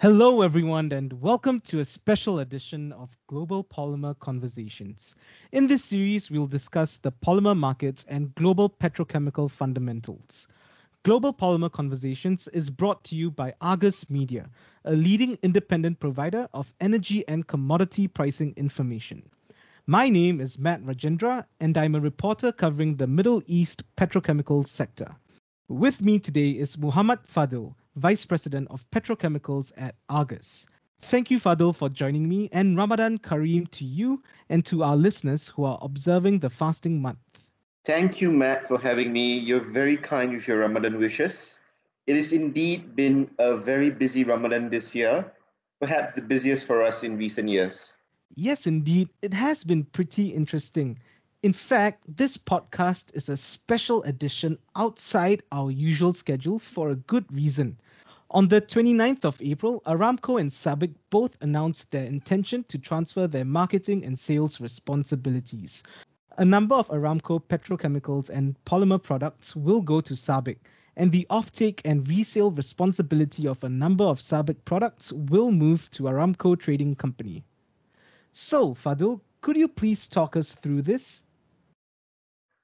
[0.00, 5.14] Hello, everyone, and welcome to a special edition of Global Polymer Conversations.
[5.52, 10.48] In this series, we'll discuss the polymer markets and global petrochemical fundamentals.
[11.02, 14.48] Global Polymer Conversations is brought to you by Argus Media,
[14.86, 19.28] a leading independent provider of energy and commodity pricing information.
[19.86, 25.14] My name is Matt Rajendra, and I'm a reporter covering the Middle East petrochemical sector.
[25.68, 30.66] With me today is Muhamad Fadhil, Vice President of Petrochemicals at Argus.
[31.02, 35.48] Thank you, Fadhil, for joining me, and Ramadan Kareem to you and to our listeners
[35.48, 37.18] who are observing the fasting month.
[37.84, 39.38] Thank you, Matt, for having me.
[39.38, 41.58] You're very kind with your Ramadan wishes.
[42.06, 45.32] It has indeed been a very busy Ramadan this year,
[45.78, 47.92] perhaps the busiest for us in recent years.
[48.34, 50.98] Yes, indeed, it has been pretty interesting.
[51.42, 57.30] In fact, this podcast is a special edition outside our usual schedule for a good
[57.32, 57.78] reason.
[58.32, 63.44] On the 29th of April, Aramco and SABIC both announced their intention to transfer their
[63.44, 65.82] marketing and sales responsibilities.
[66.38, 70.58] A number of Aramco petrochemicals and polymer products will go to SABIC,
[70.94, 76.04] and the offtake and resale responsibility of a number of SABIC products will move to
[76.04, 77.42] Aramco Trading Company.
[78.30, 81.24] So, Fadhil, could you please talk us through this?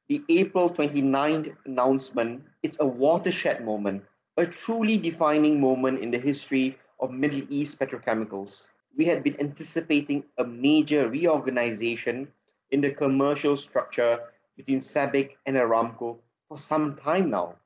[0.08, 4.04] the April 29th announcement, it's a watershed moment,
[4.38, 8.68] a truly defining moment in the history of Middle East petrochemicals.
[8.94, 12.28] We had been anticipating a major reorganization
[12.70, 14.18] in the commercial structure
[14.54, 17.56] between SABIC and Aramco for some time now.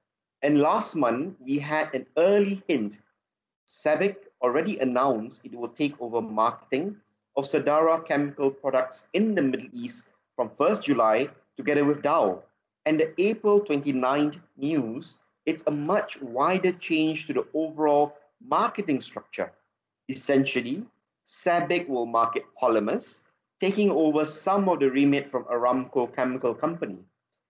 [0.42, 2.98] And last month, we had an early hint.
[3.66, 6.96] SABIC already announced it will take over marketing
[7.36, 10.04] of Sadara chemical products in the Middle East
[10.36, 12.44] from 1st July together with Dow.
[12.86, 19.52] And the April 29th news, it's a much wider change to the overall marketing structure.
[20.08, 20.86] Essentially,
[21.26, 23.22] SABIC will market polymers,
[23.60, 27.04] taking over some of the remit from Aramco Chemical Company.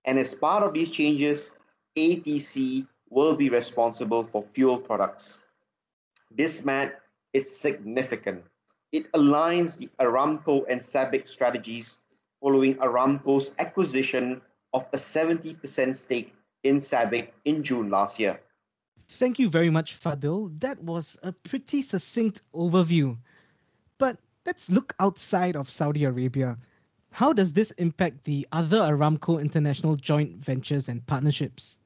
[0.04, 1.53] And as part of these changes,
[1.97, 5.41] ATC will be responsible for fuel products.
[6.31, 7.00] This Matt
[7.32, 8.44] is significant.
[8.93, 11.98] It aligns the Aramco and SABIC strategies
[12.41, 14.41] following Aramco's acquisition
[14.72, 18.41] of a 70% stake in SABIC in June last year.
[19.09, 20.53] Thank you very much, Fadhil.
[20.60, 23.16] That was a pretty succinct overview.
[23.98, 26.59] But let's look outside of Saudi Arabia.
[27.10, 31.76] How does this impact the other Aramco international joint ventures and partnerships?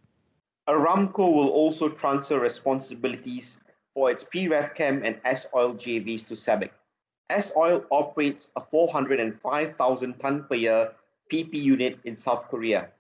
[0.69, 3.59] Aramco will also transfer responsibilities
[3.95, 6.71] for its PRefChem and S-Oil JVs to SABIC.
[7.31, 10.93] S-Oil operates a 405,000 ton per year
[11.33, 12.91] PP unit in South Korea.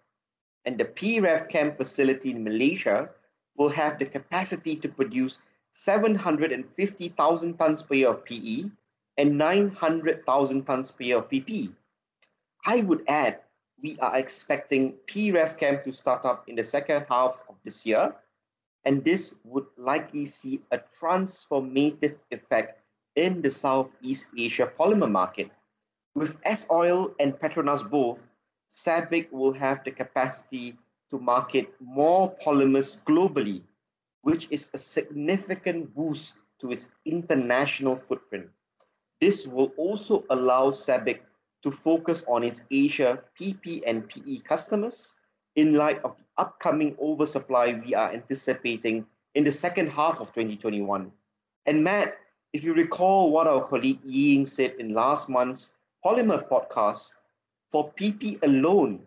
[0.65, 3.11] And the PRefChem facility in Malaysia
[3.57, 5.39] will have the capacity to produce
[5.71, 8.71] 750,000 tons per year of PE
[9.17, 11.75] and 900,000 tons per year of PP.
[12.65, 13.41] I would add,
[13.83, 18.15] we are expecting PRefChem to start up in the second half of this year,
[18.85, 22.81] and this would likely see a transformative effect
[23.17, 25.51] in the Southeast Asia polymer market.
[26.15, 28.27] With S-Oil and Petronas both,
[28.75, 30.77] SABIC will have the capacity
[31.09, 33.63] to market more polymers globally,
[34.23, 38.51] which is a significant boost to its international footprint.
[39.21, 41.21] This will also allow SABIC
[41.63, 45.15] to focus on its Asia PP and PE customers
[45.55, 51.13] in light of the upcoming oversupply we are anticipating in the second half of 2021.
[51.67, 52.17] And Matt,
[52.53, 55.71] if you recall what our colleague Ying said in last month's
[56.05, 57.15] Polymer podcast,
[57.75, 59.01] for PP alone,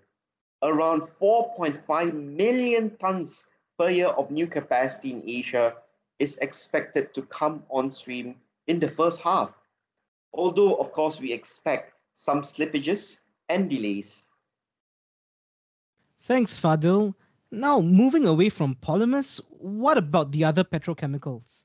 [0.61, 3.47] around 4.5 million tons
[3.79, 5.73] per year of new capacity in Asia
[6.19, 8.35] is expected to come on stream
[8.67, 9.55] in the first half.
[10.33, 14.27] Although, of course, we expect some slippages and delays.
[16.23, 17.15] Thanks, Fadhil.
[17.49, 21.63] Now, moving away from polymers, what about the other petrochemicals?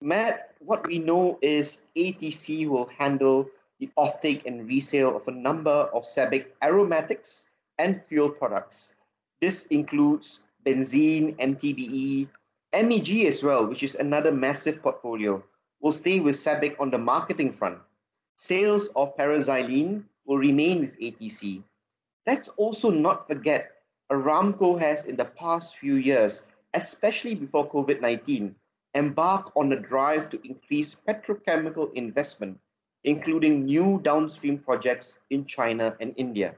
[0.00, 5.70] Matt, what we know is ATC will handle the offtake and resale of a number
[5.70, 7.44] of SABIC aromatics
[7.78, 8.94] and fuel products.
[9.40, 12.28] This includes benzene, MTBE,
[12.72, 15.42] MEG as well, which is another massive portfolio,
[15.80, 17.78] will stay with SABIC on the marketing front.
[18.36, 21.62] Sales of paraxylene will remain with ATC.
[22.26, 23.72] Let's also not forget
[24.10, 26.42] Aramco has in the past few years,
[26.74, 28.54] especially before COVID 19,
[28.94, 32.58] embarked on a drive to increase petrochemical investment,
[33.04, 36.54] including new downstream projects in China and India.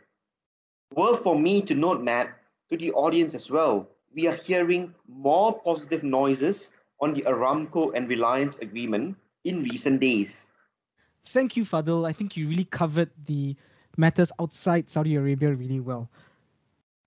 [0.94, 2.36] Worth for me to note, Matt,
[2.70, 6.70] to the audience as well, we are hearing more positive noises
[7.00, 10.50] on the Aramco and Reliance agreement in recent days.
[11.26, 12.06] Thank you, Fadhil.
[12.06, 13.56] I think you really covered the
[13.96, 16.10] matters outside Saudi Arabia really well.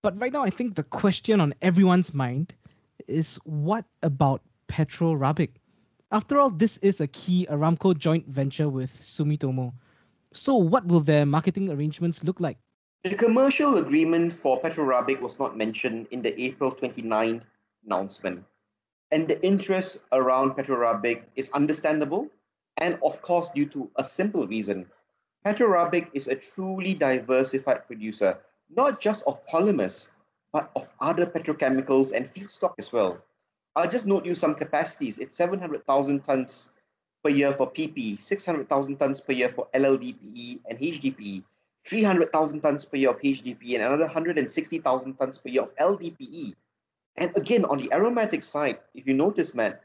[0.02, 2.54] But right now, I think the question on everyone's mind
[3.08, 5.50] is what about Petro Rabigh?
[6.14, 9.72] After all, this is a key Aramco joint venture with Sumitomo.
[10.32, 12.56] So, what will their marketing arrangements look like?
[13.02, 17.42] The commercial agreement for Petro Rabigh was not mentioned in the April 29
[17.84, 18.44] announcement.
[19.10, 22.30] And the interest around Petro Rabigh is understandable
[22.76, 24.86] and, of course, due to a simple reason.
[25.42, 28.38] Petro Rabigh is a truly diversified producer,
[28.70, 30.10] not just of polymers,
[30.52, 33.18] but of other petrochemicals and feedstock as well.
[33.76, 35.18] I'll just note you some capacities.
[35.18, 36.70] It's 700,000 tons
[37.24, 41.42] per year for PP, 600,000 tons per year for LLDPE and HDPE,
[41.84, 46.54] 300,000 tons per year of HDPE, and another 160,000 tons per year of LDPE.
[47.16, 49.76] And again, on the aromatic side, if you notice, man,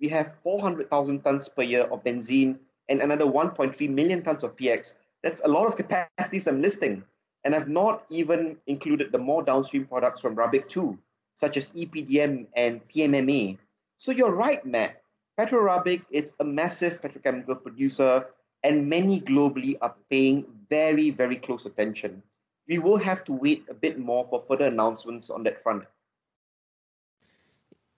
[0.00, 2.58] we have 400,000 tons per year of benzene
[2.88, 4.94] and another 1.3 million tons of PX.
[5.22, 7.04] That's a lot of capacities I'm listing.
[7.44, 10.98] And I've not even included the more downstream products from Rabigh too,
[11.34, 13.58] such as EPDM and PMMA.
[13.96, 15.02] So you're right, Matt.
[15.36, 18.26] Petro is a massive petrochemical producer,
[18.62, 22.22] and many globally are paying very, very close attention.
[22.68, 25.84] We will have to wait a bit more for further announcements on that front.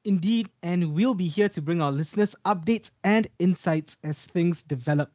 [0.05, 5.11] Indeed, and we'll be here to bring our listeners updates and insights as things develop.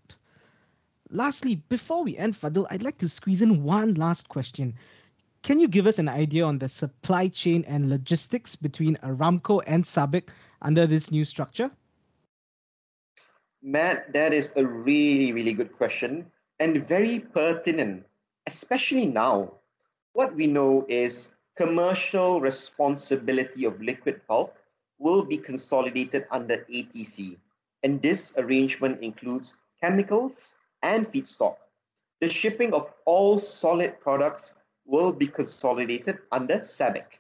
[1.09, 4.75] Lastly, before we end, Fadhil, I'd like to squeeze in one last question.
[5.43, 9.83] Can you give us an idea on the supply chain and logistics between Aramco and
[9.83, 10.29] SABIC
[10.61, 11.71] under this new structure?
[13.63, 18.05] Matt, that is a really, really good question and very pertinent,
[18.45, 19.53] especially now.
[20.13, 24.61] What we know is commercial responsibility of liquid bulk
[24.99, 27.37] will be consolidated under ATC,
[27.81, 31.55] and this arrangement includes chemicals and feedstock.
[32.19, 34.53] The shipping of all solid products
[34.85, 37.19] will be consolidated under SABIC.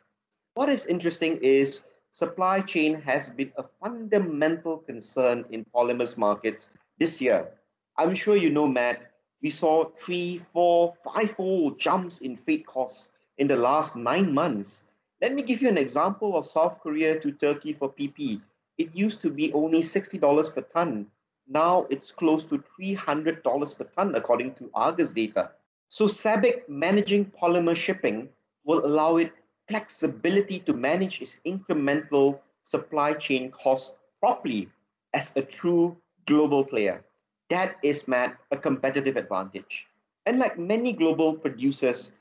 [0.53, 7.21] What is interesting is supply chain has been a fundamental concern in polymers markets this
[7.21, 7.51] year.
[7.97, 9.11] I'm sure you know, Matt,
[9.41, 14.83] we saw three, four, five-fold jumps in freight costs in the last nine months.
[15.21, 18.41] Let me give you an example of South Korea to Turkey for PP.
[18.77, 21.07] It used to be only $60 per ton.
[21.47, 25.51] Now it's close to $300 per ton, according to Argus data.
[25.91, 28.29] So SABIC managing polymer shipping
[28.63, 29.33] will allow it
[29.67, 34.69] flexibility to manage its incremental supply chain costs properly
[35.13, 37.03] as a true global player.
[37.49, 39.85] That is, Matt, a competitive advantage.
[40.25, 42.11] And like many global producers,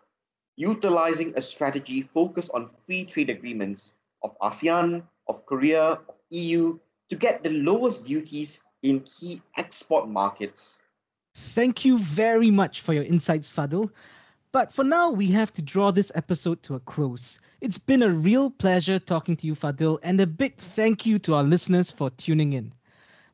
[0.56, 3.92] utilizing a strategy focused on free trade agreements
[4.24, 6.76] of ASEAN, of Korea, of EU
[7.08, 10.79] to get the lowest duties in key export markets.
[11.40, 13.90] Thank you very much for your insights, Fadhil.
[14.52, 17.40] But for now, we have to draw this episode to a close.
[17.60, 21.34] It's been a real pleasure talking to you, Fadhil, and a big thank you to
[21.34, 22.72] our listeners for tuning in.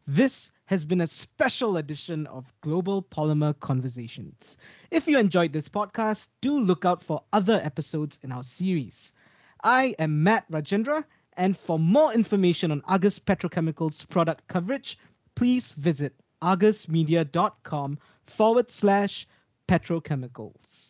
[0.07, 4.57] This has been a special edition of Global Polymer Conversations.
[4.91, 9.13] If you enjoyed this podcast, do look out for other episodes in our series.
[9.65, 11.05] I am Matt Rajendra,
[11.37, 14.99] and for more information on Argus Petrochemicals product coverage,
[15.35, 19.27] please visit argusmedia.com forward slash
[19.69, 20.86] petrochemicals.